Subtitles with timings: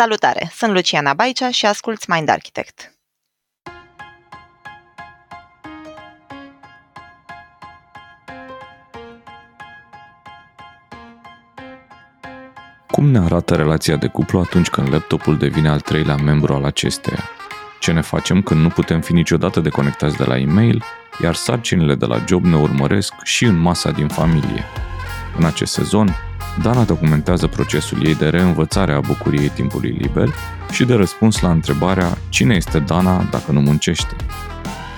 [0.00, 0.50] Salutare!
[0.52, 2.94] Sunt Luciana Baicea și asculți Mind Architect.
[12.90, 17.28] Cum ne arată relația de cuplu atunci când laptopul devine al treilea membru al acesteia?
[17.80, 20.84] Ce ne facem când nu putem fi niciodată deconectați de la e-mail,
[21.22, 24.64] iar sarcinile de la job ne urmăresc și în masa din familie?
[25.38, 30.34] În acest sezon, Dana documentează procesul ei de reînvățare a bucuriei timpului liber
[30.70, 34.16] și de răspuns la întrebarea cine este Dana dacă nu muncește.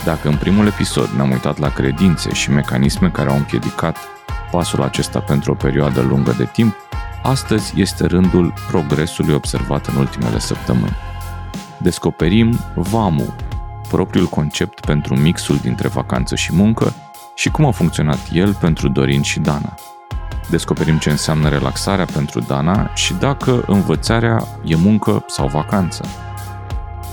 [0.05, 3.97] Dacă în primul episod ne-am uitat la credințe și mecanisme care au împiedicat
[4.51, 6.75] pasul acesta pentru o perioadă lungă de timp,
[7.23, 10.97] astăzi este rândul progresului observat în ultimele săptămâni.
[11.79, 13.35] Descoperim VAMU,
[13.89, 16.93] propriul concept pentru mixul dintre vacanță și muncă
[17.35, 19.75] și cum a funcționat el pentru Dorin și Dana–
[20.51, 26.05] descoperim ce înseamnă relaxarea pentru Dana și dacă învățarea e muncă sau vacanță.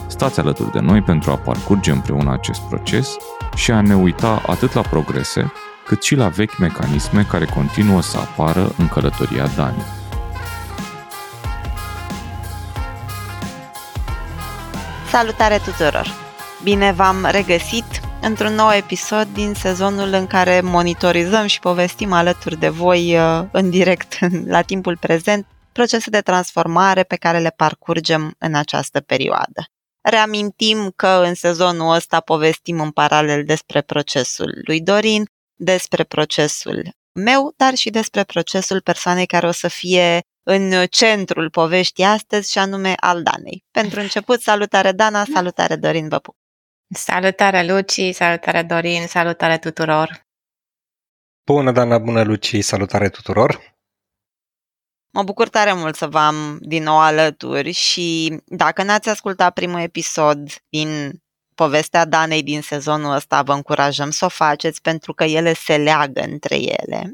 [0.07, 3.15] Stați alături de noi pentru a parcurge împreună acest proces
[3.55, 5.51] și a ne uita atât la progrese,
[5.85, 9.83] cât și la vechi mecanisme care continuă să apară în călătoria Dani.
[15.09, 16.07] Salutare tuturor!
[16.63, 22.69] Bine v-am regăsit într-un nou episod din sezonul în care monitorizăm și povestim alături de
[22.69, 24.17] voi uh, în direct,
[24.55, 29.63] la timpul prezent, procese de transformare pe care le parcurgem în această perioadă.
[30.01, 35.25] Reamintim că în sezonul ăsta povestim în paralel despre procesul lui Dorin,
[35.55, 42.03] despre procesul meu, dar și despre procesul persoanei care o să fie în centrul poveștii
[42.03, 43.63] astăzi și anume al Danei.
[43.71, 46.38] Pentru început, salutare Dana, salutare Dorin, vă pup!
[46.95, 50.27] Salutare Luci, salutare Dorin, salutare tuturor!
[51.45, 53.77] Bună, Dana, bună, Luci, salutare tuturor!
[55.09, 59.79] Mă bucur tare mult să vă am din nou alături și dacă n-ați ascultat primul
[59.79, 61.21] episod din
[61.55, 66.21] povestea Danei din sezonul ăsta, vă încurajăm să o faceți pentru că ele se leagă
[66.21, 67.13] între ele.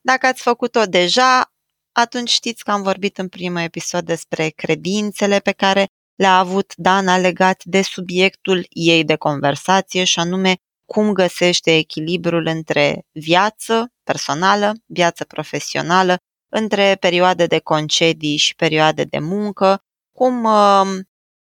[0.00, 1.52] Dacă ați făcut-o deja,
[1.92, 7.16] atunci știți că am vorbit în primul episod despre credințele pe care le-a avut Dana
[7.16, 15.24] legat de subiectul ei de conversație și anume cum găsește echilibrul între viață personală, viață
[15.24, 16.16] profesională,
[16.48, 19.80] între perioade de concedii și perioade de muncă,
[20.12, 20.98] cum uh,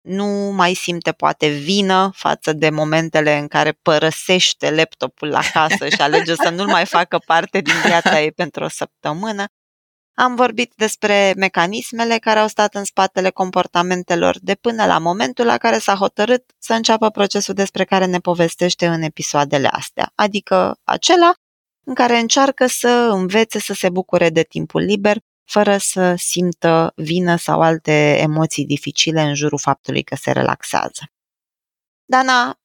[0.02, 0.26] nu
[0.56, 6.36] mai simte poate vină față de momentele în care părăsește laptopul la casă și alege
[6.36, 9.46] să nu-l mai facă parte din viața ei pentru o săptămână
[10.14, 15.58] am vorbit despre mecanismele care au stat în spatele comportamentelor de până la momentul la
[15.58, 21.34] care s-a hotărât să înceapă procesul despre care ne povestește în episoadele astea, adică acela
[21.86, 27.36] în care încearcă să învețe să se bucure de timpul liber fără să simtă vină
[27.36, 31.12] sau alte emoții dificile în jurul faptului că se relaxează.
[32.06, 32.60] Dana,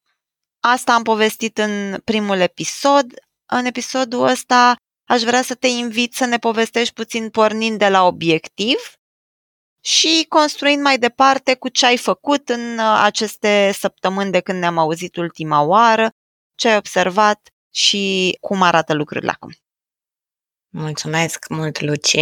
[0.60, 3.06] asta am povestit în primul episod.
[3.46, 4.76] În episodul ăsta
[5.08, 8.78] aș vrea să te invit să ne povestești puțin pornind de la obiectiv
[9.80, 14.78] și construind mai departe cu ce ai făcut în uh, aceste săptămâni de când ne-am
[14.78, 16.10] auzit ultima oară,
[16.54, 19.50] ce ai observat și cum arată lucrurile acum.
[20.68, 22.16] Mulțumesc mult, Luci.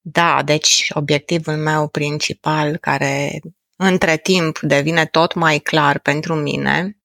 [0.00, 3.40] Da, deci obiectivul meu principal, care
[3.76, 6.98] între timp devine tot mai clar pentru mine,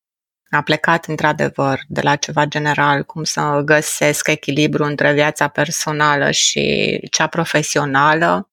[0.50, 6.98] a plecat într-adevăr de la ceva general, cum să găsesc echilibru între viața personală și
[7.12, 8.50] cea profesională.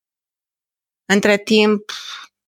[1.06, 1.90] Între timp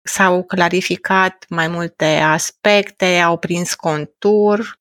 [0.03, 4.81] s-au clarificat mai multe aspecte, au prins contur.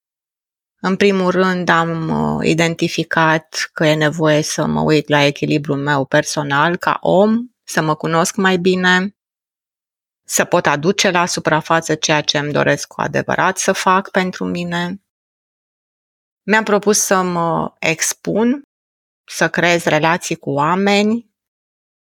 [0.80, 6.04] În primul rând am uh, identificat că e nevoie să mă uit la echilibrul meu
[6.04, 9.15] personal ca om, să mă cunosc mai bine,
[10.28, 15.00] să pot aduce la suprafață ceea ce îmi doresc cu adevărat să fac pentru mine.
[16.42, 18.62] Mi-am propus să mă expun,
[19.28, 21.30] să creez relații cu oameni,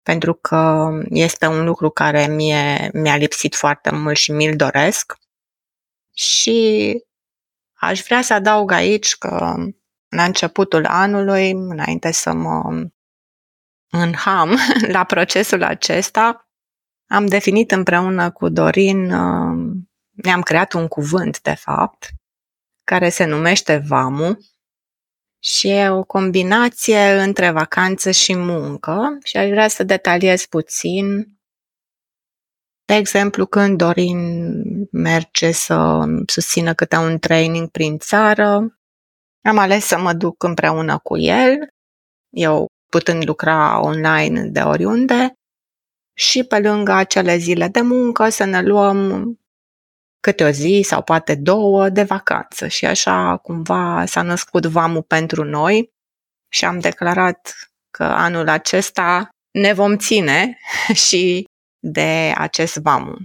[0.02, 5.14] pentru că este un lucru care mie mi-a lipsit foarte mult și mi-l doresc.
[6.14, 6.92] Și
[7.72, 9.54] aș vrea să adaug aici că
[10.08, 12.86] la începutul anului, înainte să mă
[13.90, 14.56] înham
[14.96, 16.49] la procesul acesta,
[17.12, 19.76] am definit împreună cu Dorin, uh,
[20.10, 22.08] ne-am creat un cuvânt, de fapt,
[22.84, 24.38] care se numește VAMU
[25.42, 31.38] și e o combinație între vacanță și muncă și aș vrea să detaliez puțin.
[32.84, 34.42] De exemplu, când Dorin
[34.90, 38.78] merge să susțină câte un training prin țară,
[39.42, 41.68] am ales să mă duc împreună cu el,
[42.28, 45.34] eu putând lucra online de oriunde,
[46.12, 49.34] și pe lângă acele zile de muncă să ne luăm
[50.20, 55.44] câte o zi sau poate două de vacanță și așa cumva s-a născut vamul pentru
[55.44, 55.92] noi
[56.48, 57.54] și am declarat
[57.90, 60.58] că anul acesta ne vom ține
[61.06, 61.44] și
[61.78, 63.16] de acest vamu.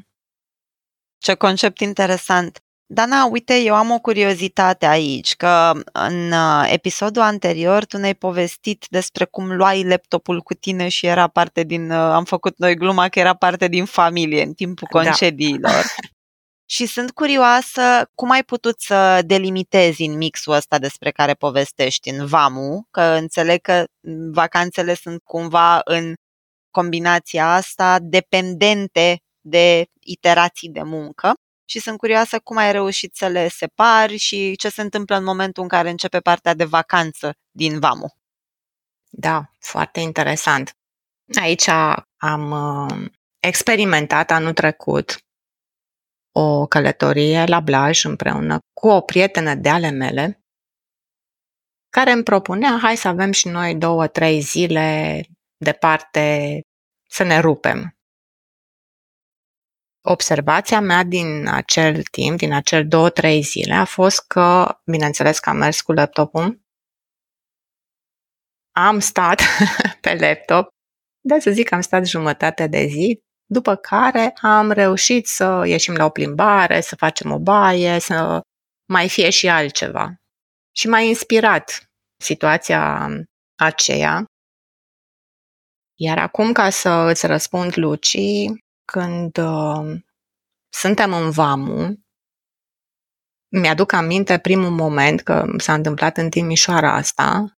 [1.17, 2.64] Ce concept interesant!
[2.87, 8.85] Dana, uite, eu am o curiozitate aici, că în uh, episodul anterior tu ne-ai povestit
[8.89, 13.09] despre cum luai laptopul cu tine și era parte din, uh, am făcut noi gluma
[13.09, 14.99] că era parte din familie în timpul da.
[14.99, 15.71] concediilor.
[15.71, 15.81] Da.
[16.67, 22.25] Și sunt curioasă cum ai putut să delimitezi în mixul ăsta despre care povestești în
[22.25, 23.83] VAMU, că înțeleg că
[24.31, 26.13] vacanțele sunt cumva în
[26.71, 31.33] combinația asta dependente de iterații de muncă
[31.65, 35.63] și sunt curioasă cum ai reușit să le separi și ce se întâmplă în momentul
[35.63, 38.13] în care începe partea de vacanță din VAMU.
[39.09, 40.73] Da, foarte interesant.
[41.41, 41.67] Aici
[42.17, 43.09] am uh,
[43.39, 45.17] experimentat anul trecut
[46.31, 50.45] o călătorie la Blaj împreună cu o prietenă de ale mele
[51.89, 55.21] care îmi propunea, hai să avem și noi două, trei zile
[55.57, 56.59] departe
[57.09, 57.94] să ne rupem.
[60.07, 65.49] Observația mea din acel timp, din acel două, trei zile, a fost că, bineînțeles că
[65.49, 66.61] am mers cu laptopul,
[68.75, 69.41] am stat
[70.01, 70.67] pe laptop,
[71.21, 75.95] de să zic că am stat jumătate de zi, după care am reușit să ieșim
[75.95, 78.41] la o plimbare, să facem o baie, să
[78.91, 80.15] mai fie și altceva.
[80.75, 81.89] Și m-a inspirat
[82.23, 83.09] situația
[83.55, 84.25] aceea.
[85.99, 88.17] Iar acum, ca să îți răspund, Luci,
[88.85, 90.01] când uh,
[90.69, 91.99] suntem în vamu,
[93.47, 97.57] mi-aduc aminte primul moment că s-a întâmplat în Timișoara asta.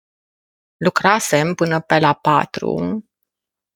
[0.77, 3.05] Lucrasem până pe la patru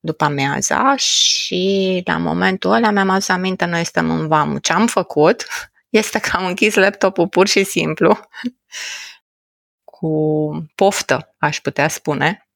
[0.00, 4.58] după amiaza și la momentul ăla mi-am adus aminte, noi suntem în vamă.
[4.58, 5.46] Ce am făcut
[6.00, 8.18] este că am închis laptopul pur și simplu
[9.98, 12.48] cu poftă, aș putea spune.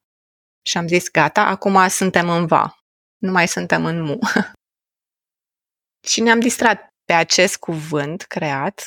[0.61, 2.83] Și am zis, gata, acum suntem în va,
[3.17, 4.19] nu mai suntem în mu.
[6.07, 8.85] și ne-am distrat pe acest cuvânt creat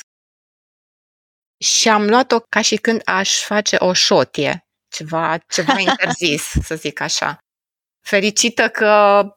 [1.61, 6.99] și am luat-o ca și când aș face o șotie, ceva, ceva interzis, să zic
[6.99, 7.39] așa
[8.09, 8.87] fericită că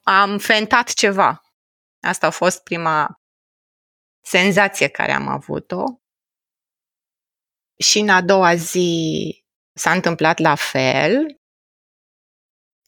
[0.02, 1.42] am fentat ceva.
[2.02, 3.20] Asta a fost prima
[4.24, 5.84] senzație care am avut-o.
[7.78, 11.40] Și în a doua zi s-a întâmplat la fel.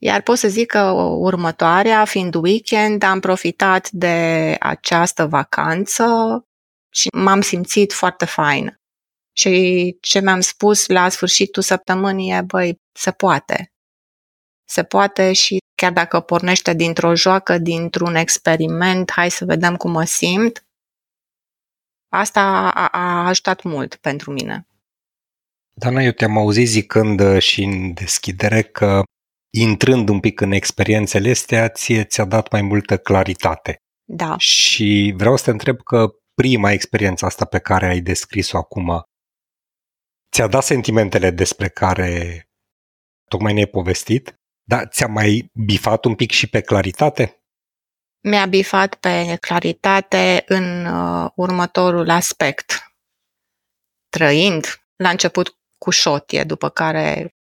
[0.04, 6.04] Iar pot să zic că următoarea, fiind weekend, am profitat de această vacanță
[6.92, 8.80] și m-am simțit foarte fain.
[9.36, 13.72] Și ce mi-am spus la sfârșitul săptămânii e, băi, se poate.
[14.68, 20.04] Se poate și chiar dacă pornește dintr-o joacă, dintr-un experiment, hai să vedem cum mă
[20.04, 20.66] simt,
[22.08, 24.66] asta a, a ajutat mult pentru mine.
[25.72, 29.02] Dana, eu te-am auzit zicând uh, și în deschidere că
[29.56, 33.76] intrând un pic în experiențele astea, ție ți-a dat mai multă claritate.
[34.04, 34.38] Da.
[34.38, 39.02] Și vreau să te întreb că prima experiență asta pe care ai descris-o acum,
[40.32, 42.44] ți-a dat sentimentele despre care
[43.30, 44.34] tocmai ne-ai povestit?
[44.68, 47.42] Dar ți-a mai bifat un pic și pe claritate?
[48.22, 52.94] Mi-a bifat pe claritate în uh, următorul aspect.
[54.08, 54.64] Trăind
[54.96, 57.34] la început cu șotie, după care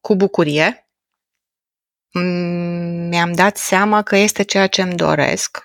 [0.00, 0.83] cu bucurie,
[2.20, 5.64] mi-am dat seama că este ceea ce îmi doresc,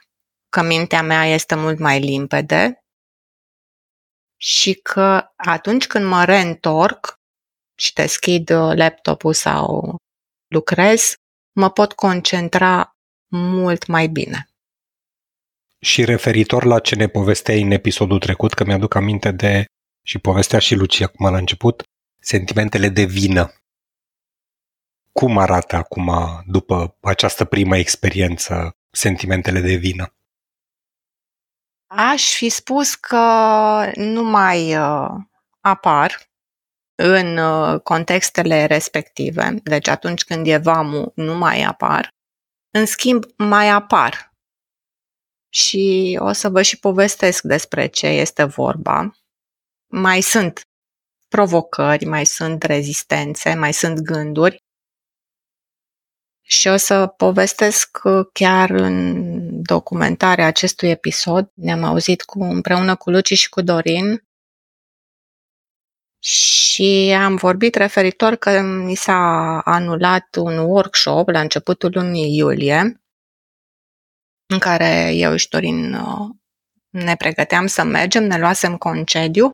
[0.49, 2.83] că mintea mea este mult mai limpede
[4.41, 7.19] și că atunci când mă reîntorc
[7.75, 9.95] și deschid uh, laptopul sau
[10.47, 11.13] lucrez,
[11.51, 12.95] mă pot concentra
[13.27, 14.49] mult mai bine.
[15.79, 19.65] Și referitor la ce ne povesteai în episodul trecut, că mi-aduc aminte de,
[20.05, 21.83] și povestea și Lucia acum la început,
[22.19, 23.53] sentimentele de vină.
[25.19, 26.11] Cum arată acum,
[26.45, 30.13] după această primă experiență, sentimentele de vină?
[31.87, 33.17] Aș fi spus că
[33.95, 35.09] nu mai uh,
[35.59, 36.29] apar
[36.95, 42.15] în uh, contextele respective, deci atunci când e vamu nu mai apar,
[42.71, 44.33] în schimb mai apar.
[45.49, 49.11] Și o să vă și povestesc despre ce este vorba.
[49.87, 50.61] Mai sunt
[51.27, 54.67] provocări, mai sunt rezistențe, mai sunt gânduri
[56.51, 61.51] și o să povestesc uh, chiar în documentarea acestui episod.
[61.53, 64.23] Ne-am auzit cu, împreună cu Luci și cu Dorin
[66.23, 73.01] și am vorbit referitor că mi s-a anulat un workshop la începutul lunii iulie
[74.45, 76.29] în care eu și Dorin uh,
[76.89, 79.51] ne pregăteam să mergem, ne luasem concediu.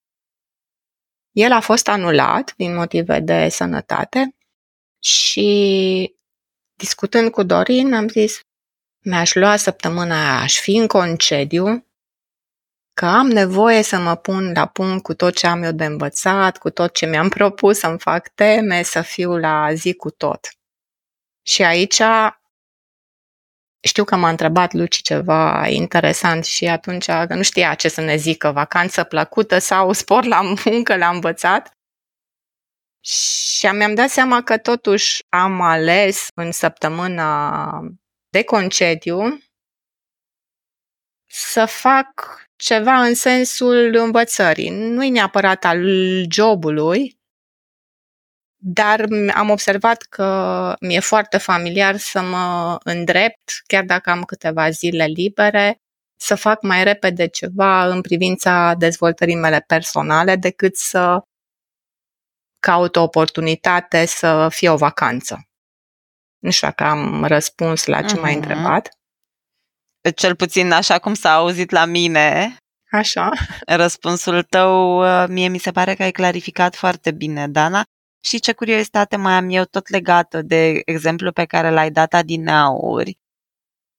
[1.32, 4.36] El a fost anulat din motive de sănătate
[5.00, 6.16] și
[6.78, 8.40] discutând cu Dorin am zis
[9.06, 11.88] mi-aș lua săptămâna aia, aș fi în concediu,
[12.94, 16.58] că am nevoie să mă pun la punct cu tot ce am eu de învățat,
[16.58, 20.50] cu tot ce mi-am propus să-mi fac teme, să fiu la zi cu tot.
[21.42, 22.02] Și aici
[23.82, 28.16] știu că m-a întrebat Luci ceva interesant și atunci că nu știa ce să ne
[28.16, 31.75] zică, vacanță plăcută sau spor la muncă, la învățat.
[33.06, 37.82] Și mi-am dat seama că totuși am ales în săptămâna
[38.30, 39.40] de concediu
[41.28, 44.70] să fac ceva în sensul învățării.
[44.70, 45.86] Nu-i neapărat al
[46.32, 47.18] jobului,
[48.56, 55.06] dar am observat că mi-e foarte familiar să mă îndrept, chiar dacă am câteva zile
[55.06, 55.78] libere,
[56.16, 61.22] să fac mai repede ceva în privința dezvoltării mele personale decât să
[62.66, 65.48] caut o oportunitate să fie o vacanță.
[66.40, 68.22] Nu știu dacă am răspuns la ce uh-huh.
[68.22, 68.42] m-ai mhm.
[68.42, 68.90] întrebat.
[70.16, 72.58] Cel puțin așa cum s-a auzit la mine.
[72.92, 73.30] Așa.
[73.66, 77.84] Răspunsul tău, uh, mie mi se pare că ai clarificat foarte bine, Dana.
[78.24, 83.18] Și ce curiozitate mai am eu tot legată de exemplu pe care l-ai dat adineauri.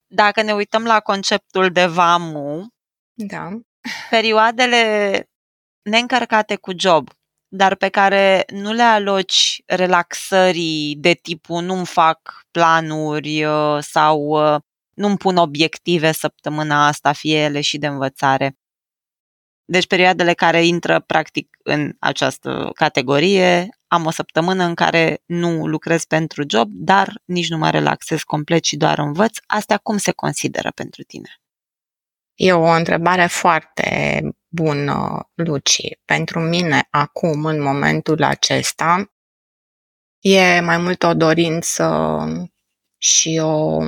[0.07, 2.67] Dacă ne uităm la conceptul de VAMU,
[3.13, 3.49] da.
[4.09, 5.23] perioadele
[5.81, 7.09] neîncărcate cu job,
[7.47, 14.59] dar pe care nu le aloci relaxării de tipul nu-mi fac planuri uh, sau uh,
[14.93, 18.57] nu-mi pun obiective săptămâna asta, fie ele și de învățare.
[19.65, 26.05] Deci perioadele care intră practic în această categorie, am o săptămână în care nu lucrez
[26.05, 29.37] pentru job, dar nici nu mă relaxez complet și doar învăț.
[29.45, 31.29] Astea cum se consideră pentru tine?
[32.35, 34.21] E o întrebare foarte
[34.61, 35.81] bună, Luci.
[36.05, 39.11] Pentru mine, acum, în momentul acesta,
[40.19, 41.85] e mai mult o dorință
[42.97, 43.81] și o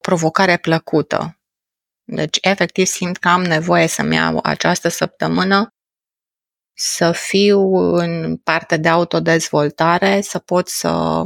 [0.00, 1.40] provocare plăcută.
[2.04, 5.74] Deci, efectiv, simt că am nevoie să-mi iau această săptămână
[6.74, 11.22] să fiu în parte de autodezvoltare, să pot să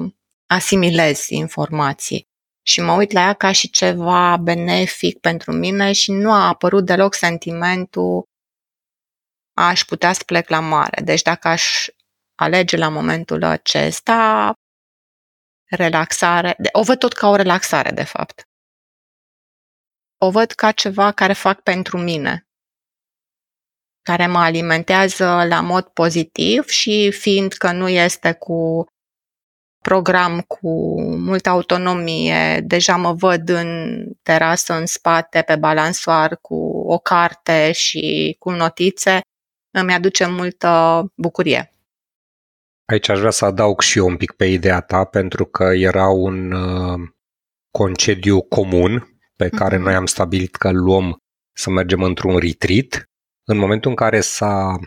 [0.47, 2.29] asimilez informații.
[2.67, 6.85] Și mă uit la ea ca și ceva benefic pentru mine și nu a apărut
[6.85, 8.29] deloc sentimentul
[9.55, 11.01] aș putea să plec la mare.
[11.03, 11.87] Deci dacă aș
[12.35, 14.53] alege la momentul acesta
[15.71, 18.49] relaxare, o văd tot ca o relaxare, de fapt.
[20.19, 22.47] O văd ca ceva care fac pentru mine
[24.05, 28.87] care mă alimentează la mod pozitiv și fiindcă nu este cu
[29.83, 36.55] program cu multă autonomie, deja mă văd în terasă, în spate, pe balansoar, cu
[36.87, 39.21] o carte și cu notițe,
[39.77, 41.73] îmi aduce multă bucurie.
[42.85, 46.09] Aici aș vrea să adaug și eu un pic pe ideea ta, pentru că era
[46.09, 47.01] un uh,
[47.71, 49.81] concediu comun pe care mm-hmm.
[49.81, 51.17] noi am stabilit că îl luăm
[51.57, 53.05] să mergem într-un retreat
[53.45, 54.79] în momentul în care s-a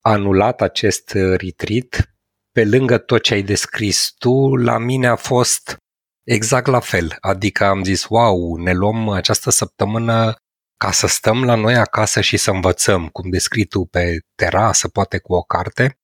[0.00, 2.14] anulat acest retreat,
[2.52, 5.76] pe lângă tot ce ai descris tu, la mine a fost
[6.24, 7.16] exact la fel.
[7.20, 10.34] Adică am zis, wow, ne luăm această săptămână
[10.82, 15.18] ca să stăm la noi acasă și să învățăm, cum descrii tu, pe terasă, poate
[15.18, 15.98] cu o carte.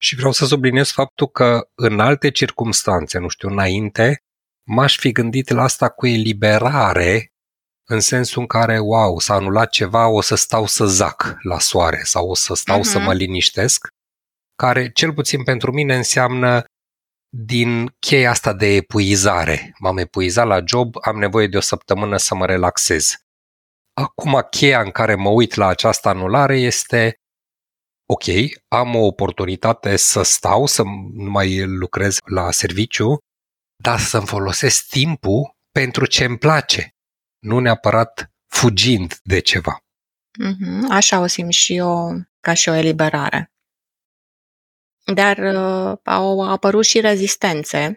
[0.00, 4.22] Și vreau să subliniez faptul că în alte circunstanțe, nu știu, înainte,
[4.66, 7.32] m-aș fi gândit la asta cu eliberare
[7.88, 12.00] în sensul în care, wow, s-a anulat ceva, o să stau să zac la soare
[12.02, 12.90] sau o să stau uh-huh.
[12.90, 13.06] să mhm.
[13.06, 13.88] mă liniștesc,
[14.54, 16.64] care cel puțin pentru mine înseamnă
[17.28, 19.74] din cheia asta de epuizare.
[19.78, 23.14] M-am epuizat la job, am nevoie de o săptămână să mă relaxez.
[23.92, 27.14] Acum cheia în care mă uit la această anulare este
[28.06, 28.24] ok,
[28.68, 30.82] am o oportunitate să stau, să
[31.12, 33.18] nu mai lucrez la serviciu,
[33.82, 36.94] dar să-mi folosesc timpul pentru ce îmi place
[37.38, 39.78] nu neapărat fugind de ceva.
[40.44, 40.90] Mm-hmm.
[40.90, 43.52] Așa o simt și eu ca și o eliberare.
[45.14, 47.94] Dar uh, au apărut și rezistențe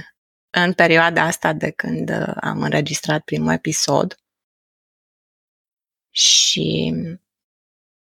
[0.62, 4.16] în perioada asta de când uh, am înregistrat primul episod.
[6.16, 6.94] Și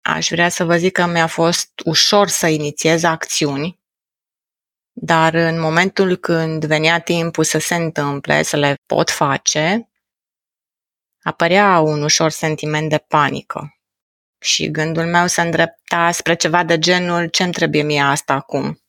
[0.00, 3.80] aș vrea să vă zic că mi-a fost ușor să inițiez acțiuni,
[4.92, 9.90] dar în momentul când venea timpul să se întâmple, să le pot face,
[11.22, 13.78] apărea un ușor sentiment de panică
[14.40, 18.80] și gândul meu se îndrepta spre ceva de genul ce-mi trebuie mie asta acum.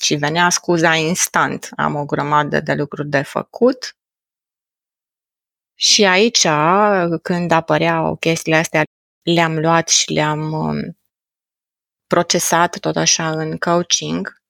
[0.00, 1.68] Și venea scuza instant.
[1.76, 3.97] Am o grămadă de lucruri de făcut
[5.80, 6.46] Și aici,
[7.22, 8.82] când apăreau chestiile astea,
[9.22, 10.98] le-am luat și le-am um,
[12.06, 14.42] procesat tot așa în coaching,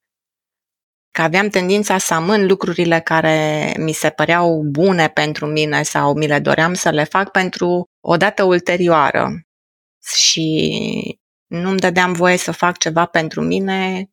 [1.11, 6.27] că aveam tendința să amân lucrurile care mi se păreau bune pentru mine sau mi
[6.27, 9.43] le doream să le fac pentru o dată ulterioară.
[10.15, 14.11] Și nu-mi dădeam voie să fac ceva pentru mine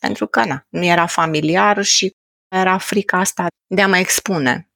[0.00, 2.10] pentru că na, nu era familiar și
[2.48, 4.73] era frica asta de a mă expune.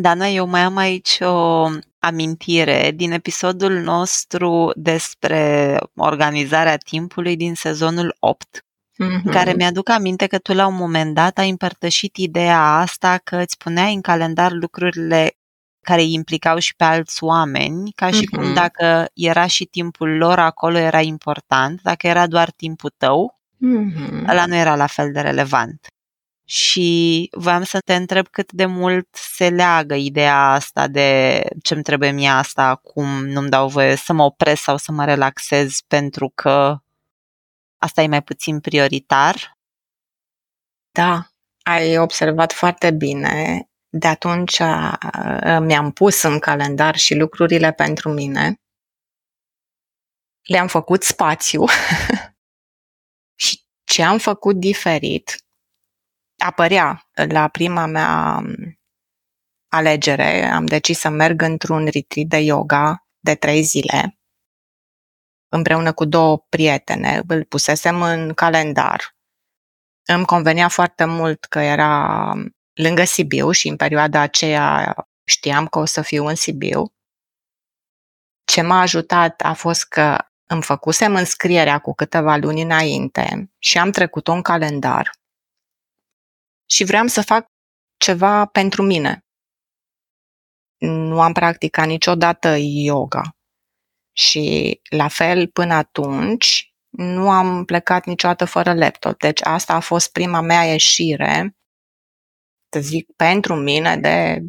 [0.00, 8.16] Dana, eu mai am aici o amintire din episodul nostru despre organizarea timpului din sezonul
[8.18, 9.30] 8, mm-hmm.
[9.30, 13.56] care mi-aduc aminte că tu la un moment dat ai împărtășit ideea asta că îți
[13.56, 15.36] puneai în calendar lucrurile
[15.80, 18.36] care îi implicau și pe alți oameni, ca și mm-hmm.
[18.36, 24.28] cum dacă era și timpul lor acolo era important, dacă era doar timpul tău, mm-hmm.
[24.28, 25.86] ăla nu era la fel de relevant.
[26.50, 32.10] Și voiam să te întreb cât de mult se leagă ideea asta de ce-mi trebuie
[32.10, 36.78] mie asta acum, nu-mi dau voie să mă opresc sau să mă relaxez pentru că
[37.78, 39.58] asta e mai puțin prioritar?
[40.90, 41.26] Da,
[41.62, 43.62] ai observat foarte bine.
[43.88, 44.58] De atunci
[45.60, 48.60] mi-am pus în calendar și lucrurile pentru mine.
[50.42, 51.64] Le-am făcut spațiu
[53.44, 55.42] și ce am făcut diferit
[56.38, 58.42] apărea la prima mea
[59.68, 60.44] alegere.
[60.44, 64.18] Am decis să merg într-un retreat de yoga de trei zile
[65.48, 67.22] împreună cu două prietene.
[67.26, 69.16] Îl pusesem în calendar.
[70.06, 72.32] Îmi convenea foarte mult că era
[72.74, 76.92] lângă Sibiu și în perioada aceea știam că o să fiu în Sibiu.
[78.44, 83.90] Ce m-a ajutat a fost că îmi făcusem înscrierea cu câteva luni înainte și am
[83.90, 85.10] trecut-o în calendar
[86.70, 87.46] și vreau să fac
[87.96, 89.24] ceva pentru mine.
[90.78, 93.36] Nu am practicat niciodată yoga
[94.12, 99.18] și la fel până atunci nu am plecat niciodată fără laptop.
[99.18, 101.56] Deci asta a fost prima mea ieșire,
[102.72, 104.40] să zic, pentru mine de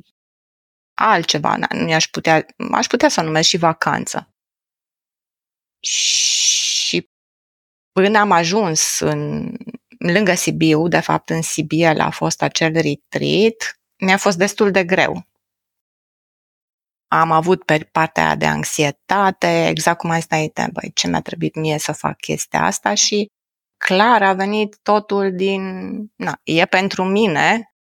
[0.94, 1.58] altceva.
[1.70, 4.34] Nu aș putea, aș putea să o numesc și vacanță.
[5.80, 7.10] Și
[7.92, 9.52] până am ajuns în
[10.00, 15.28] lângă Sibiu, de fapt în Sibiel a fost acel retreat, mi-a fost destul de greu.
[17.08, 21.78] Am avut pe partea de anxietate, exact cum ai stai băi, ce mi-a trebuit mie
[21.78, 23.32] să fac chestia asta și
[23.78, 25.62] clar a venit totul din,
[26.16, 27.74] na, e pentru mine,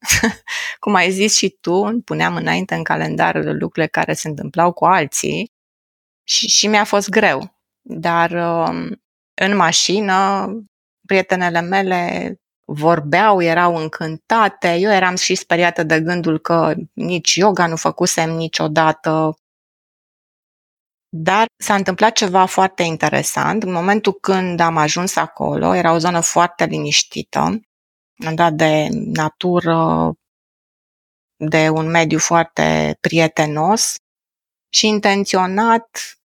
[0.80, 5.52] cum ai zis și tu, puneam înainte în calendar lucrurile care se întâmplau cu alții
[6.24, 7.58] și, și mi-a fost greu.
[7.80, 9.02] Dar um,
[9.34, 10.46] în mașină
[11.06, 17.76] prietenele mele vorbeau, erau încântate, eu eram și speriată de gândul că nici yoga nu
[17.76, 19.38] făcusem niciodată.
[21.16, 23.62] Dar s-a întâmplat ceva foarte interesant.
[23.62, 27.38] În momentul când am ajuns acolo, era o zonă foarte liniștită,
[28.26, 30.12] am dat de natură,
[31.36, 33.94] de un mediu foarte prietenos
[34.68, 36.18] și intenționat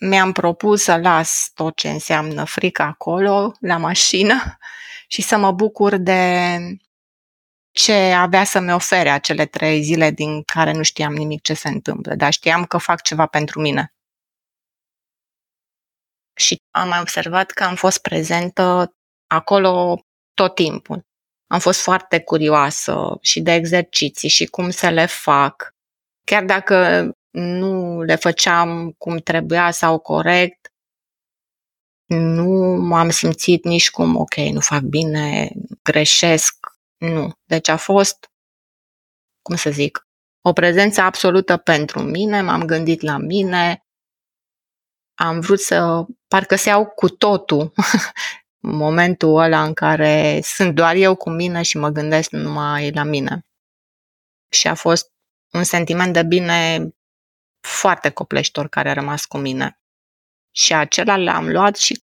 [0.00, 4.58] mi-am propus să las tot ce înseamnă frică acolo, la mașină,
[5.08, 6.58] și să mă bucur de
[7.70, 12.14] ce avea să-mi ofere acele trei zile din care nu știam nimic ce se întâmplă,
[12.14, 13.92] dar știam că fac ceva pentru mine.
[16.34, 18.94] Și am observat că am fost prezentă
[19.26, 20.00] acolo
[20.34, 21.06] tot timpul.
[21.46, 25.74] Am fost foarte curioasă și de exerciții și cum să le fac.
[26.24, 30.72] Chiar dacă nu le făceam cum trebuia sau corect,
[32.08, 36.56] nu m-am simțit nici cum, ok, nu fac bine, greșesc,
[36.96, 37.32] nu.
[37.44, 38.30] Deci a fost,
[39.42, 40.06] cum să zic,
[40.40, 43.86] o prezență absolută pentru mine, m-am gândit la mine,
[45.14, 47.72] am vrut să, parcă să iau cu totul
[48.82, 53.46] momentul ăla în care sunt doar eu cu mine și mă gândesc numai la mine.
[54.48, 55.12] Și a fost
[55.52, 56.88] un sentiment de bine
[57.68, 59.80] foarte copleștor care a rămas cu mine.
[60.50, 62.02] Și acela l-am luat și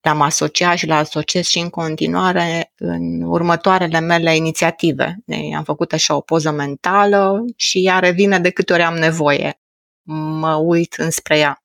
[0.00, 5.16] l-am asociat și l asociez și în continuare în următoarele mele inițiative.
[5.56, 9.60] Am făcut așa o poză mentală și ea revine de câte ori am nevoie.
[10.40, 11.60] Mă uit înspre ea.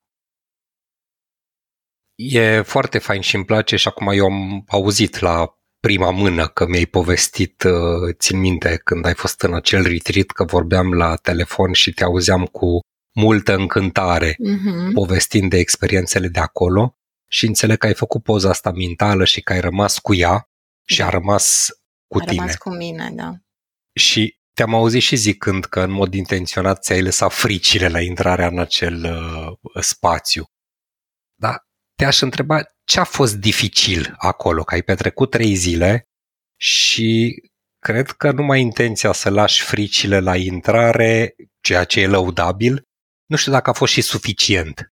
[2.16, 6.66] E foarte fain și îmi place și acum eu am auzit la prima mână că
[6.68, 11.74] mi-ai povestit, uh, țin minte, când ai fost în acel retreat, că vorbeam la telefon
[11.74, 12.80] și te auzeam cu
[13.12, 14.94] multă încântare uh-huh.
[14.94, 16.96] povestind de experiențele de acolo
[17.28, 20.50] și înțeleg că ai făcut poza asta mentală și că ai rămas cu ea
[20.88, 21.06] și da.
[21.06, 21.70] a rămas
[22.08, 22.42] cu a tine.
[22.42, 23.34] A rămas cu mine, da.
[23.94, 28.60] Și te-am auzit și zicând că în mod intenționat ți-ai lăsat fricile la intrarea în
[28.60, 30.46] acel uh, spațiu.
[31.36, 36.10] Dar te-aș întreba ce a fost dificil acolo, că ai petrecut trei zile
[36.60, 37.36] și
[37.80, 42.84] cred că numai intenția să lași fricile la intrare, ceea ce e lăudabil,
[43.32, 44.94] nu știu dacă a fost și suficient.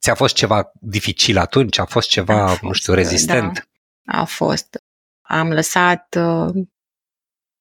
[0.00, 1.78] Ți-a fost ceva dificil atunci?
[1.78, 3.68] A fost ceva, a fost, nu știu, rezistent?
[4.02, 4.78] Da, a fost.
[5.22, 6.66] Am lăsat, uh,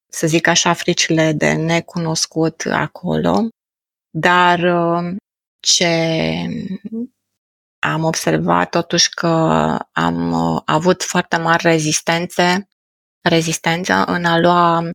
[0.09, 3.47] să zic așa, fricile de necunoscut acolo,
[4.09, 5.15] dar uh,
[5.59, 5.87] ce
[7.79, 9.27] am observat totuși că
[9.91, 12.67] am uh, avut foarte mari rezistențe,
[13.21, 14.89] rezistență în a lua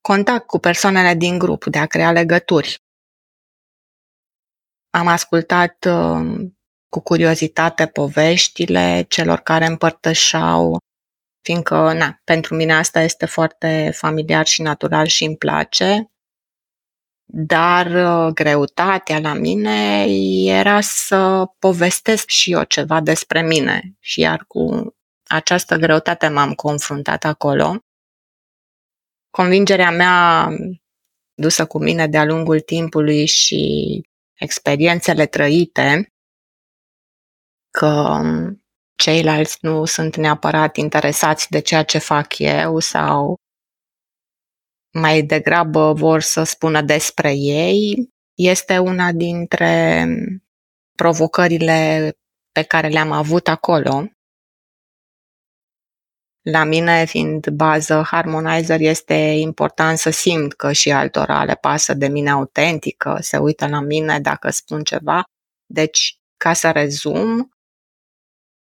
[0.00, 2.84] contact cu persoanele din grup, de a crea legături.
[4.96, 6.48] Am ascultat uh,
[6.88, 10.78] cu curiozitate poveștile celor care împărtășau,
[11.42, 16.10] fiindcă, na, pentru mine asta este foarte familiar și natural și îmi place.
[17.24, 20.06] Dar uh, greutatea la mine
[20.44, 24.94] era să povestesc și eu ceva despre mine și iar cu
[25.26, 27.78] această greutate m-am confruntat acolo.
[29.30, 30.48] Convingerea mea
[31.34, 34.00] dusă cu mine de-a lungul timpului și
[34.38, 36.12] experiențele trăite
[37.70, 38.20] că
[38.96, 43.34] ceilalți nu sunt neapărat interesați de ceea ce fac eu sau
[44.92, 50.04] mai degrabă vor să spună despre ei, este una dintre
[50.94, 52.12] provocările
[52.52, 54.04] pe care le-am avut acolo.
[56.50, 62.08] La mine, fiind bază harmonizer, este important să simt că și altora le pasă de
[62.08, 65.22] mine autentică, se uită la mine dacă spun ceva.
[65.66, 67.50] Deci, ca să rezum,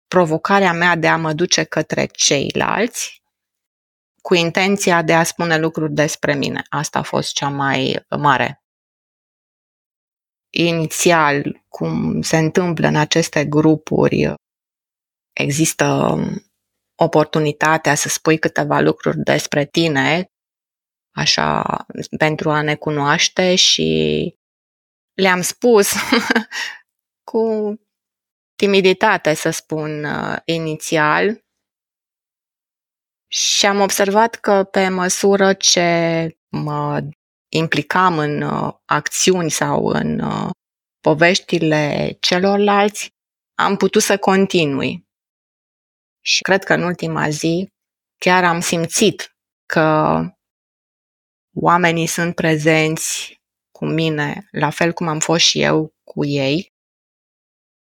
[0.09, 3.23] provocarea mea de a mă duce către ceilalți
[4.23, 6.63] cu intenția de a spune lucruri despre mine.
[6.69, 8.63] Asta a fost cea mai mare.
[10.51, 14.35] Inițial, cum se întâmplă în aceste grupuri,
[15.33, 16.17] există
[16.97, 20.33] oportunitatea să spui câteva lucruri despre tine,
[21.15, 21.77] așa,
[22.19, 24.39] pentru a ne cunoaște și
[25.15, 25.93] le-am spus
[27.31, 27.75] cu
[28.57, 31.45] timiditate, să spun, uh, inițial,
[33.35, 37.09] și am observat că pe măsură ce mă
[37.49, 40.51] implicam în uh, acțiuni sau în uh,
[41.01, 43.15] poveștile celorlalți,
[43.55, 45.07] am putut să continui.
[46.27, 47.69] Și cred că în ultima zi
[48.19, 50.19] chiar am simțit că
[51.57, 56.73] oamenii sunt prezenți cu mine, la fel cum am fost și eu cu ei.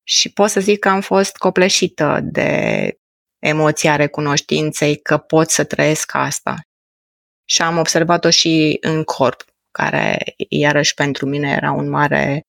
[0.02, 2.92] Și pot să zic că am fost copleșită de
[3.38, 6.60] emoția recunoștinței că pot să trăiesc asta.
[7.48, 12.46] Și am observat-o și în corp, care iarăși pentru mine era un mare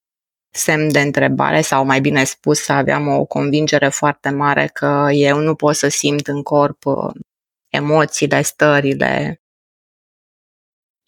[0.51, 5.55] semn de întrebare sau mai bine spus aveam o convingere foarte mare că eu nu
[5.55, 7.13] pot să simt în corp uh,
[7.67, 9.41] emoțiile, stările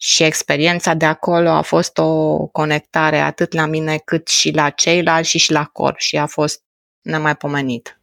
[0.00, 5.28] și experiența de acolo a fost o conectare atât la mine cât și la ceilalți
[5.28, 6.62] și și la corp și a fost
[7.02, 8.00] nemaipomenit.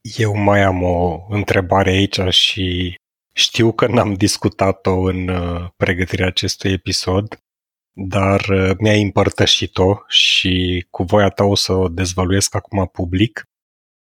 [0.00, 2.94] Eu mai am o întrebare aici și
[3.34, 7.38] știu că n-am discutat-o în uh, pregătirea acestui episod,
[7.94, 13.42] dar uh, mi-ai împărtășit-o și cu voia ta o să o dezvăluiesc acum public.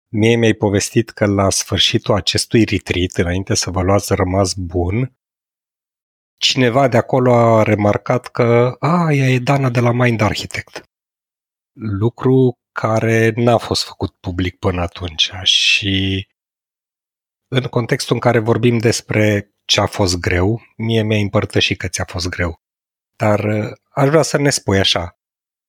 [0.09, 5.18] Mie mi-ai povestit că la sfârșitul acestui retreat, înainte să vă luați rămas bun,
[6.38, 10.83] cineva de acolo a remarcat că a, ea e Dana de la Mind Architect.
[11.81, 16.27] Lucru care n-a fost făcut public până atunci și
[17.48, 22.05] în contextul în care vorbim despre ce a fost greu, mie mi-a împărtășit că ți-a
[22.05, 22.61] fost greu.
[23.19, 25.19] Dar uh, aș vrea să ne spui așa,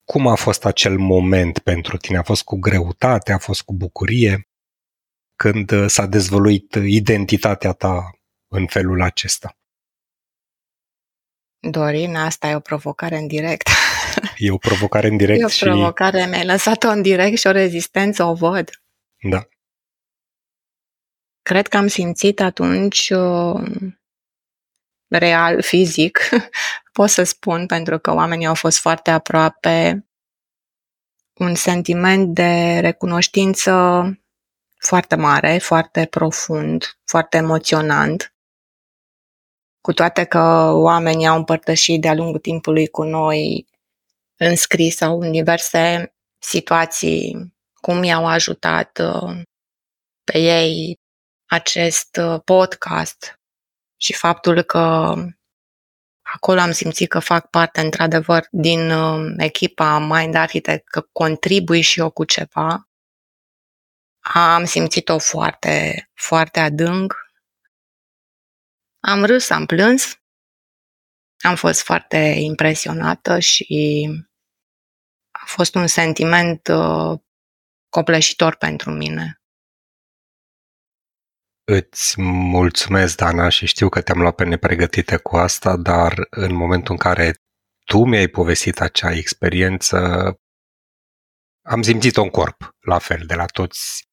[0.04, 2.18] cum a fost acel moment pentru tine?
[2.18, 4.50] A fost cu greutate, a fost cu bucurie?
[5.36, 8.10] Când uh, s-a dezvăluit identitatea ta
[8.48, 9.58] în felul acesta?
[11.60, 13.70] Dorin, asta e o provocare în direct.
[14.38, 15.64] E o provocare în direct E o și...
[15.64, 18.70] provocare, mi-ai lăsat-o în direct și o rezistență o văd.
[19.22, 19.48] Da.
[21.42, 23.62] Cred că am simțit atunci uh,
[25.10, 26.30] real, fizic,
[26.94, 30.04] pot să spun, pentru că oamenii au fost foarte aproape,
[31.34, 34.04] un sentiment de recunoștință
[34.78, 38.34] foarte mare, foarte profund, foarte emoționant,
[39.82, 43.68] cu toate că oamenii au împărtășit de-a lungul timpului cu noi
[44.36, 49.42] în scris sau în diverse situații cum i-au ajutat uh,
[50.24, 51.00] pe ei
[51.46, 53.39] acest uh, podcast
[54.02, 55.14] și faptul că
[56.22, 62.00] acolo am simțit că fac parte, într-adevăr, din uh, echipa Mind Architect, că contribui și
[62.00, 62.90] eu cu ceva.
[64.20, 67.14] Am simțit-o foarte, foarte adânc.
[69.00, 70.22] Am râs, am plâns.
[71.40, 74.10] Am fost foarte impresionată și
[75.32, 77.20] a fost un sentiment uh,
[77.90, 79.39] copleșitor pentru mine.
[81.72, 86.92] Îți mulțumesc, Dana, și știu că te-am luat pe nepregătite cu asta, dar în momentul
[86.92, 87.34] în care
[87.86, 89.98] tu mi-ai povestit acea experiență,
[91.66, 94.04] am simțit-o în corp, la fel, de la toți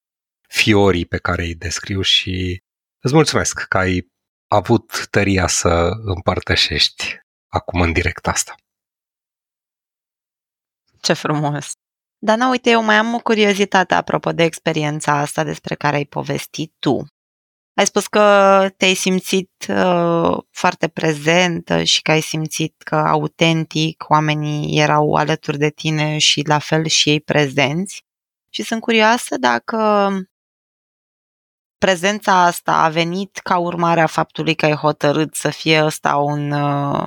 [0.47, 2.63] fiorii pe care îi descriu și
[3.03, 4.11] îți mulțumesc că ai
[4.47, 8.55] avut tăria să împărtășești acum în direct asta.
[11.01, 11.71] Ce frumos!
[12.17, 16.73] Dana, uite, eu mai am o curiozitate apropo de experiența asta despre care ai povestit
[16.79, 17.07] tu.
[17.77, 24.79] Ai spus că te-ai simțit uh, foarte prezentă și că ai simțit că autentic oamenii
[24.79, 28.05] erau alături de tine și la fel și ei prezenți.
[28.49, 30.09] Și sunt curioasă dacă
[31.77, 36.51] prezența asta a venit ca urmare a faptului că ai hotărât să fie ăsta un
[36.51, 37.05] uh,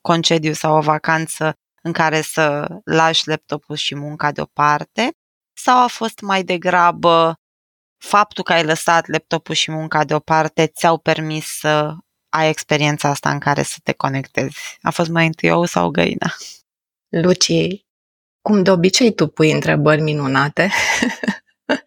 [0.00, 5.10] concediu sau o vacanță în care să lași laptopul și munca deoparte
[5.52, 7.38] sau a fost mai degrabă
[7.98, 11.94] faptul că ai lăsat laptopul și munca deoparte ți-au permis să
[12.28, 14.78] ai experiența asta în care să te conectezi?
[14.82, 16.34] A fost mai întâi ou sau găina?
[17.08, 17.86] Lucie,
[18.40, 20.70] cum de obicei tu pui întrebări minunate,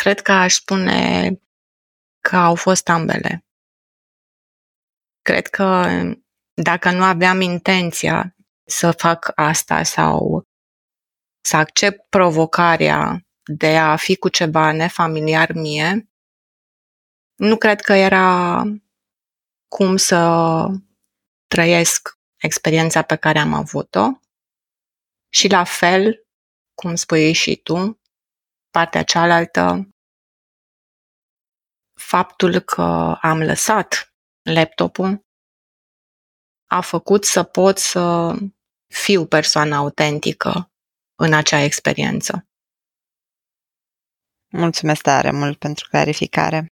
[0.00, 1.30] cred că aș spune
[2.20, 3.44] că au fost ambele.
[5.22, 5.86] Cred că
[6.54, 10.44] dacă nu aveam intenția să fac asta sau
[11.40, 16.10] să accept provocarea de a fi cu ceva nefamiliar mie,
[17.34, 18.62] nu cred că era
[19.68, 20.66] cum să
[21.46, 24.10] trăiesc experiența pe care am avut-o.
[25.28, 26.26] Și la fel,
[26.74, 28.00] cum spui și tu,
[28.70, 29.88] partea cealaltă,
[32.00, 35.26] faptul că am lăsat laptopul
[36.66, 38.34] a făcut să pot să
[38.86, 40.72] fiu persoana autentică
[41.14, 42.45] în acea experiență.
[44.56, 46.66] Mulțumesc tare mult pentru clarificare.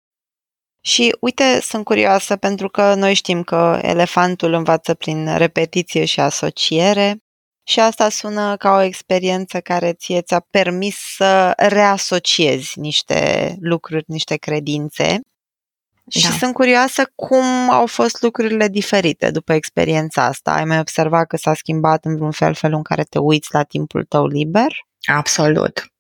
[0.81, 7.17] Și uite, sunt curioasă pentru că noi știm că elefantul învață prin repetiție și asociere
[7.67, 14.37] și asta sună ca o experiență care ție ți-a permis să reasociezi niște lucruri, niște
[14.37, 15.21] credințe.
[16.11, 16.35] Și da.
[16.35, 20.53] sunt curioasă cum au fost lucrurile diferite după experiența asta.
[20.53, 23.63] Ai mai observat că s-a schimbat în vreun fel felul în care te uiți la
[23.63, 24.73] timpul tău liber?
[25.13, 25.94] Absolut.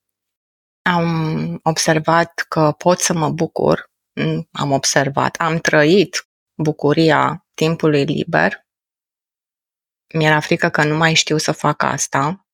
[0.86, 8.66] Am observat că pot să mă bucur, mm, am observat, am trăit bucuria timpului liber.
[10.14, 12.46] Mi-era frică că nu mai știu să fac asta.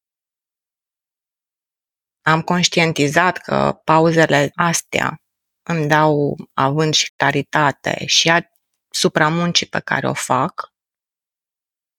[2.22, 5.22] Am conștientizat că pauzele astea
[5.62, 10.72] îmi dau având și claritate și asupra muncii pe care o fac,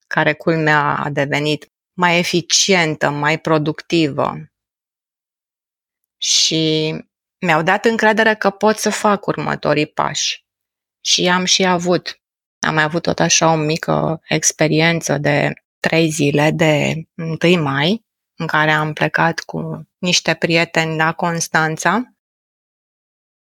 [0.08, 4.51] care culmea a devenit mai eficientă, mai productivă,
[6.22, 6.94] și
[7.40, 10.46] mi-au dat încredere că pot să fac următorii pași.
[11.06, 12.22] Și am și avut.
[12.60, 16.94] Am mai avut tot așa o mică experiență de trei zile de
[17.42, 18.06] 1 mai,
[18.36, 22.14] în care am plecat cu niște prieteni la Constanța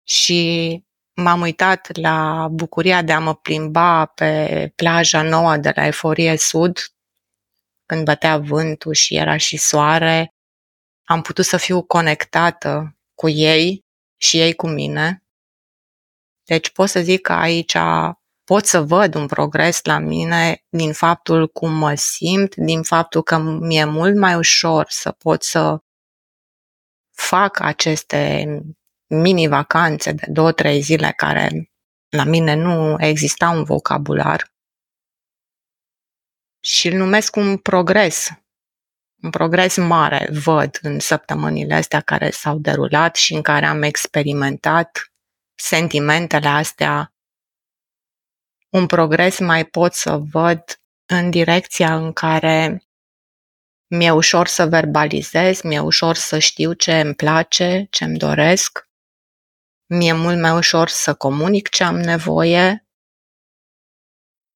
[0.06, 6.36] și m-am uitat la bucuria de a mă plimba pe plaja nouă de la Eforie
[6.36, 6.78] Sud,
[7.86, 10.34] când bătea vântul și era și soare
[11.10, 13.84] am putut să fiu conectată cu ei
[14.16, 15.24] și ei cu mine.
[16.44, 17.76] Deci pot să zic că aici
[18.44, 23.38] pot să văd un progres la mine din faptul cum mă simt, din faptul că
[23.38, 25.78] mi-e mult mai ușor să pot să
[27.16, 28.46] fac aceste
[29.06, 31.70] mini-vacanțe de două, trei zile care
[32.08, 34.52] la mine nu exista un vocabular
[36.60, 38.28] și îl numesc un progres
[39.22, 45.12] un progres mare văd în săptămânile astea care s-au derulat și în care am experimentat
[45.54, 47.14] sentimentele astea.
[48.68, 50.62] Un progres mai pot să văd
[51.06, 52.84] în direcția în care
[53.86, 58.88] mi-e ușor să verbalizez, mi-e ușor să știu ce îmi place, ce îmi doresc,
[59.86, 62.86] mi-e mult mai ușor să comunic ce am nevoie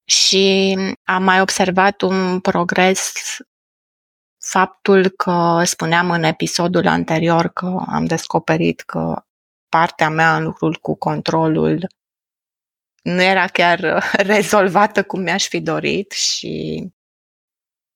[0.05, 3.13] și am mai observat un progres
[4.45, 9.25] faptul că spuneam în episodul anterior că am descoperit că
[9.69, 11.87] partea mea în lucrul cu controlul
[13.03, 16.85] nu era chiar rezolvată cum mi-aș fi dorit și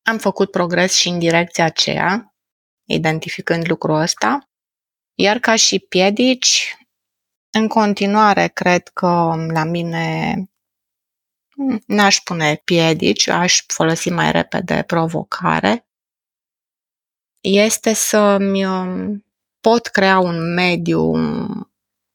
[0.03, 2.35] am făcut progres și în direcția aceea,
[2.85, 4.49] identificând lucrul ăsta.
[5.15, 6.77] Iar ca și piedici,
[7.51, 9.07] în continuare, cred că
[9.53, 10.35] la mine
[11.87, 15.88] n-aș pune piedici, aș folosi mai repede provocare.
[17.41, 19.25] Este să-mi um,
[19.61, 21.13] pot crea un mediu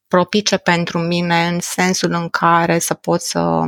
[0.08, 3.64] propice pentru mine în sensul în care să pot să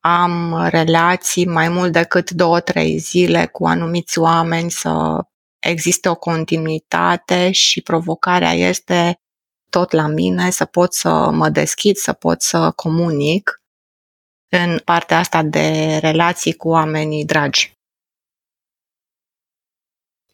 [0.00, 5.24] am relații mai mult decât două, trei zile cu anumiți oameni, să
[5.58, 9.20] existe o continuitate și provocarea este
[9.70, 13.62] tot la mine, să pot să mă deschid, să pot să comunic
[14.48, 17.77] în partea asta de relații cu oamenii dragi.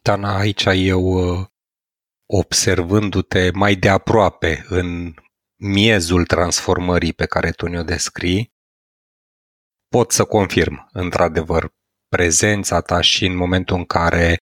[0.09, 1.47] Dana, aici eu uh,
[2.27, 5.15] observându-te mai de aproape în
[5.57, 8.53] miezul transformării pe care tu ne-o descrii,
[9.89, 11.75] pot să confirm, într-adevăr,
[12.09, 14.37] prezența ta și în momentul în care,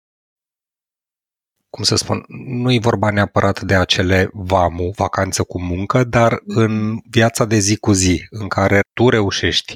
[1.69, 6.99] cum să spun, nu e vorba neapărat de acele vamu, vacanță cu muncă, dar în
[7.09, 9.75] viața de zi cu zi, în care tu reușești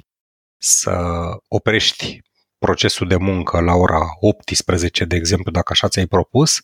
[0.58, 1.02] să
[1.48, 2.22] oprești
[2.66, 6.62] procesul de muncă la ora 18, de exemplu, dacă așa ți-ai propus,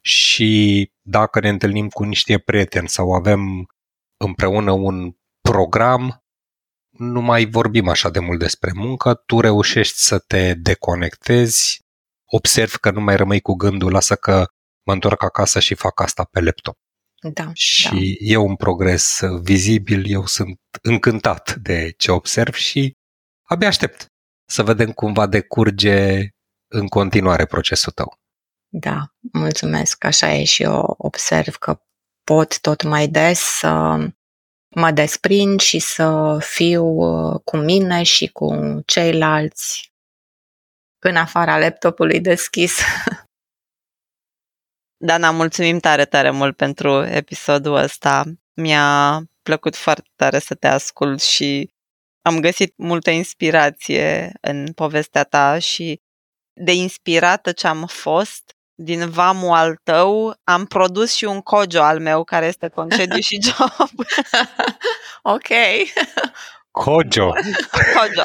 [0.00, 3.66] și dacă ne întâlnim cu niște prieteni sau avem
[4.16, 6.24] împreună un program,
[6.90, 11.80] nu mai vorbim așa de mult despre muncă, tu reușești să te deconectezi,
[12.24, 14.46] observi că nu mai rămâi cu gândul, lasă că
[14.86, 16.78] mă întorc acasă și fac asta pe laptop.
[17.32, 17.96] Da, și da.
[18.18, 22.96] e un progres vizibil, eu sunt încântat de ce observ și
[23.42, 24.10] abia aștept
[24.46, 26.28] să vedem cum va decurge
[26.66, 28.18] în continuare procesul tău.
[28.68, 30.04] Da, mulțumesc.
[30.04, 31.80] Așa e și eu observ că
[32.24, 33.96] pot tot mai des să
[34.68, 39.92] mă desprind și să fiu uh, cu mine și cu ceilalți
[40.98, 42.80] în afara laptopului deschis.
[45.06, 48.24] Dana, mulțumim tare, tare mult pentru episodul ăsta.
[48.54, 51.74] Mi-a plăcut foarte tare să te ascult și
[52.26, 56.00] am găsit multă inspirație în povestea ta și
[56.52, 62.00] de inspirată ce am fost din vamul al tău, am produs și un cojo al
[62.00, 64.06] meu care este concediu și job.
[65.34, 65.48] ok.
[66.70, 67.30] Cojo.
[67.94, 68.24] Cojo.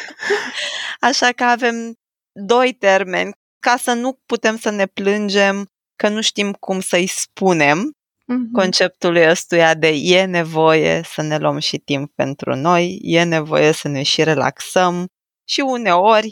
[1.08, 1.94] Așa că avem
[2.32, 7.92] doi termeni ca să nu putem să ne plângem că nu știm cum să-i spunem
[8.32, 8.52] mm-hmm.
[8.52, 13.88] conceptului ăstuia de e nevoie să ne luăm și timp pentru noi, e nevoie să
[13.88, 15.06] ne și relaxăm
[15.48, 16.30] și uneori,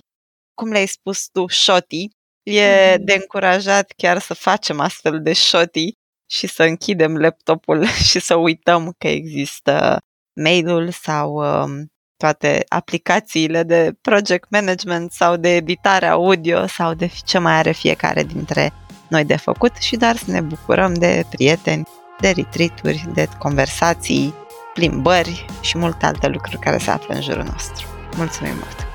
[0.55, 2.09] cum le-ai spus tu, șoti,
[2.43, 5.93] E de încurajat chiar să facem astfel de șoti
[6.31, 9.99] și să închidem laptopul și să uităm că există
[10.41, 17.39] mail-ul sau um, toate aplicațiile de project management sau de editare audio sau de ce
[17.39, 18.73] mai are fiecare dintre
[19.13, 21.89] noi de făcut și doar să ne bucurăm de prieteni,
[22.21, 24.35] de retreat de conversații,
[24.75, 27.87] plimbări și multe alte lucruri care se află în jurul nostru.
[28.17, 28.87] Mulțumim mult!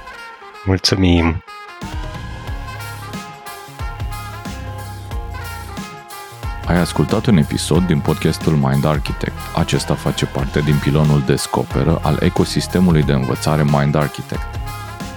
[0.66, 1.44] Mulțumim!
[6.68, 9.38] Ai ascultat un episod din podcastul Mind Architect.
[9.56, 14.60] Acesta face parte din pilonul Descoperă al ecosistemului de învățare Mind Architect.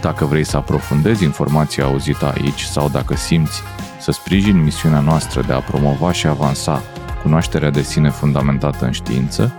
[0.01, 3.63] Dacă vrei să aprofundezi informația auzită aici sau dacă simți
[4.13, 6.83] să sprijini misiunea noastră de a promova și avansa
[7.23, 9.57] cunoașterea de sine fundamentată în știință,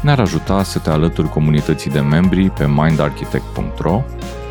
[0.00, 4.02] ne-ar ajuta să te alături comunității de membri pe mindarchitect.ro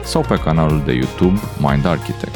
[0.04, 2.36] sau pe canalul de YouTube Mind Architect.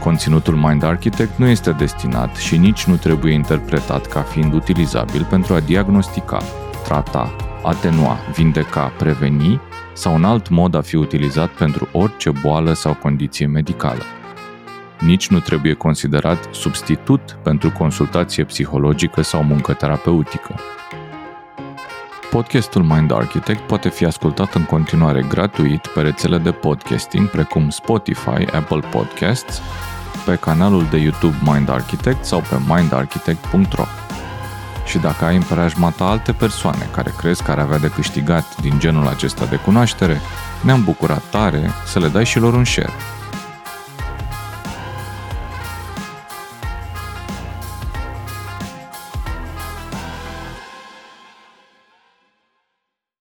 [0.00, 5.54] Conținutul Mind Architect nu este destinat și nici nu trebuie interpretat ca fiind utilizabil pentru
[5.54, 6.42] a diagnostica,
[6.84, 9.60] trata, atenua, vindeca, preveni
[9.94, 14.02] sau un alt mod a fi utilizat pentru orice boală sau condiție medicală.
[15.04, 20.54] Nici nu trebuie considerat substitut pentru consultație psihologică sau muncă terapeutică.
[22.30, 28.44] Podcastul Mind Architect poate fi ascultat în continuare gratuit pe rețele de podcasting precum Spotify,
[28.52, 29.60] Apple Podcasts
[30.24, 33.84] pe canalul de YouTube Mind Architect sau pe mindarchitect.ro.
[34.86, 38.60] Și dacă ai în preajma ta alte persoane care crezi că ar avea de câștigat
[38.60, 40.20] din genul acesta de cunoaștere,
[40.60, 42.92] ne-am bucurat tare să le dai și lor un share.